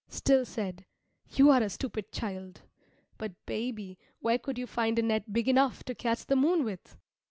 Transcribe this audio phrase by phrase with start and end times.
[0.09, 0.85] Still said,
[1.29, 2.63] "You are a stupid child!
[3.19, 6.97] But, baby, where could you find a net big enough to catch the moon with?"